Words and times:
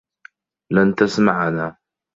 لن 0.73 0.95
تسمعنا. 0.95 1.77